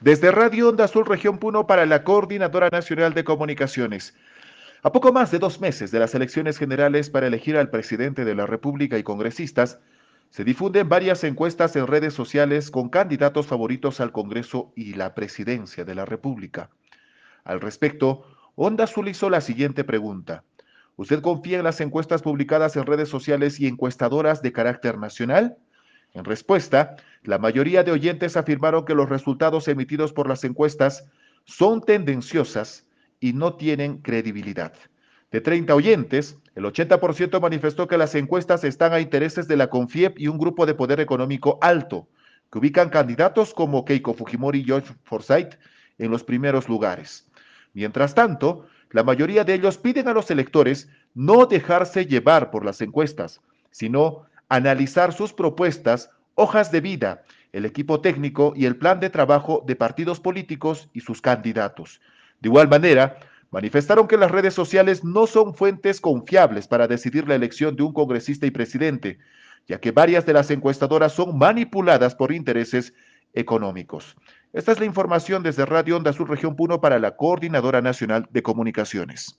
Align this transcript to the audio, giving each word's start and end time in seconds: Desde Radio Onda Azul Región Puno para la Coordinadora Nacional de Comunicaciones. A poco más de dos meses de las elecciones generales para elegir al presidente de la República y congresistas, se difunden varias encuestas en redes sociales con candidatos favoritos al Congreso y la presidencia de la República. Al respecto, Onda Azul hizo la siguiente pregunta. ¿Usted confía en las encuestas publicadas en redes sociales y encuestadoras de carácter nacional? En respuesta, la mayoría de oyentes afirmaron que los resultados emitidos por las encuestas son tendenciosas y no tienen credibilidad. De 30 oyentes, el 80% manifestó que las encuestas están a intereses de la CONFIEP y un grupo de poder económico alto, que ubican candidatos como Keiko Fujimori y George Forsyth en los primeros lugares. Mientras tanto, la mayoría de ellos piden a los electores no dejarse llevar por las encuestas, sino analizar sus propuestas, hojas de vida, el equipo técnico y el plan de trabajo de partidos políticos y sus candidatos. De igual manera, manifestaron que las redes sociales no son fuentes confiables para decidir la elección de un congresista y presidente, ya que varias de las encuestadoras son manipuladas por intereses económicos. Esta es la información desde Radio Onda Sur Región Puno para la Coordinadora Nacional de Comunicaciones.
Desde 0.00 0.30
Radio 0.30 0.68
Onda 0.68 0.84
Azul 0.84 1.04
Región 1.04 1.38
Puno 1.38 1.66
para 1.66 1.84
la 1.84 2.04
Coordinadora 2.04 2.68
Nacional 2.70 3.14
de 3.14 3.24
Comunicaciones. 3.24 4.14
A 4.84 4.92
poco 4.92 5.12
más 5.12 5.32
de 5.32 5.40
dos 5.40 5.60
meses 5.60 5.90
de 5.90 5.98
las 5.98 6.14
elecciones 6.14 6.56
generales 6.56 7.10
para 7.10 7.26
elegir 7.26 7.56
al 7.56 7.68
presidente 7.68 8.24
de 8.24 8.36
la 8.36 8.46
República 8.46 8.96
y 8.96 9.02
congresistas, 9.02 9.80
se 10.30 10.44
difunden 10.44 10.88
varias 10.88 11.24
encuestas 11.24 11.74
en 11.74 11.88
redes 11.88 12.14
sociales 12.14 12.70
con 12.70 12.90
candidatos 12.90 13.48
favoritos 13.48 14.00
al 14.00 14.12
Congreso 14.12 14.72
y 14.76 14.94
la 14.94 15.16
presidencia 15.16 15.84
de 15.84 15.96
la 15.96 16.04
República. 16.04 16.70
Al 17.42 17.60
respecto, 17.60 18.24
Onda 18.54 18.84
Azul 18.84 19.08
hizo 19.08 19.28
la 19.30 19.40
siguiente 19.40 19.82
pregunta. 19.82 20.44
¿Usted 20.94 21.20
confía 21.22 21.58
en 21.58 21.64
las 21.64 21.80
encuestas 21.80 22.22
publicadas 22.22 22.76
en 22.76 22.86
redes 22.86 23.08
sociales 23.08 23.58
y 23.58 23.66
encuestadoras 23.66 24.42
de 24.42 24.52
carácter 24.52 24.96
nacional? 24.96 25.56
En 26.14 26.24
respuesta, 26.24 26.96
la 27.22 27.38
mayoría 27.38 27.82
de 27.84 27.92
oyentes 27.92 28.36
afirmaron 28.36 28.84
que 28.84 28.94
los 28.94 29.08
resultados 29.08 29.68
emitidos 29.68 30.12
por 30.12 30.28
las 30.28 30.44
encuestas 30.44 31.04
son 31.44 31.82
tendenciosas 31.82 32.86
y 33.20 33.32
no 33.32 33.54
tienen 33.54 33.98
credibilidad. 33.98 34.72
De 35.30 35.40
30 35.40 35.74
oyentes, 35.74 36.38
el 36.54 36.64
80% 36.64 37.40
manifestó 37.40 37.86
que 37.86 37.98
las 37.98 38.14
encuestas 38.14 38.64
están 38.64 38.92
a 38.92 39.00
intereses 39.00 39.46
de 39.46 39.56
la 39.56 39.68
CONFIEP 39.68 40.18
y 40.18 40.28
un 40.28 40.38
grupo 40.38 40.64
de 40.64 40.74
poder 40.74 41.00
económico 41.00 41.58
alto, 41.60 42.08
que 42.50 42.58
ubican 42.58 42.88
candidatos 42.88 43.52
como 43.52 43.84
Keiko 43.84 44.14
Fujimori 44.14 44.60
y 44.60 44.64
George 44.64 44.94
Forsyth 45.04 45.58
en 45.98 46.10
los 46.10 46.24
primeros 46.24 46.68
lugares. 46.68 47.26
Mientras 47.74 48.14
tanto, 48.14 48.66
la 48.90 49.04
mayoría 49.04 49.44
de 49.44 49.54
ellos 49.54 49.76
piden 49.76 50.08
a 50.08 50.14
los 50.14 50.30
electores 50.30 50.88
no 51.14 51.44
dejarse 51.44 52.06
llevar 52.06 52.50
por 52.50 52.64
las 52.64 52.80
encuestas, 52.80 53.42
sino 53.70 54.24
analizar 54.48 55.12
sus 55.12 55.32
propuestas, 55.32 56.10
hojas 56.34 56.70
de 56.70 56.80
vida, 56.80 57.22
el 57.52 57.64
equipo 57.64 58.00
técnico 58.00 58.52
y 58.56 58.66
el 58.66 58.76
plan 58.76 59.00
de 59.00 59.10
trabajo 59.10 59.64
de 59.66 59.76
partidos 59.76 60.20
políticos 60.20 60.88
y 60.92 61.00
sus 61.00 61.20
candidatos. 61.20 62.00
De 62.40 62.48
igual 62.48 62.68
manera, 62.68 63.18
manifestaron 63.50 64.06
que 64.06 64.16
las 64.16 64.30
redes 64.30 64.54
sociales 64.54 65.04
no 65.04 65.26
son 65.26 65.54
fuentes 65.54 66.00
confiables 66.00 66.68
para 66.68 66.86
decidir 66.86 67.26
la 67.26 67.34
elección 67.34 67.76
de 67.76 67.82
un 67.82 67.92
congresista 67.92 68.46
y 68.46 68.50
presidente, 68.50 69.18
ya 69.66 69.80
que 69.80 69.90
varias 69.90 70.24
de 70.26 70.32
las 70.32 70.50
encuestadoras 70.50 71.12
son 71.12 71.36
manipuladas 71.38 72.14
por 72.14 72.32
intereses 72.32 72.94
económicos. 73.34 74.16
Esta 74.52 74.72
es 74.72 74.80
la 74.80 74.86
información 74.86 75.42
desde 75.42 75.66
Radio 75.66 75.96
Onda 75.96 76.12
Sur 76.12 76.30
Región 76.30 76.56
Puno 76.56 76.80
para 76.80 76.98
la 76.98 77.16
Coordinadora 77.16 77.82
Nacional 77.82 78.26
de 78.30 78.42
Comunicaciones. 78.42 79.38